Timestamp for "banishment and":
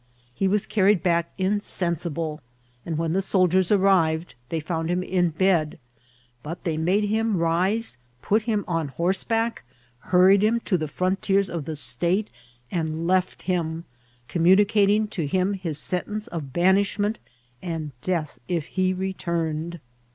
16.51-17.91